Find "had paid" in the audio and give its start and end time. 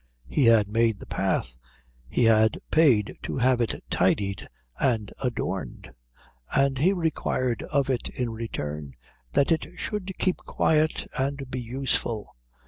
2.23-3.19